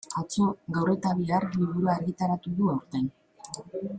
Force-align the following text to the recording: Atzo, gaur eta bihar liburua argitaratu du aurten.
Atzo, 0.19 0.45
gaur 0.77 0.89
eta 0.93 1.11
bihar 1.19 1.45
liburua 1.59 1.93
argitaratu 1.97 2.57
du 2.61 2.73
aurten. 2.75 3.09